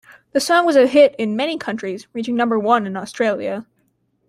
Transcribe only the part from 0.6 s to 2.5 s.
was a hit in many countries, reaching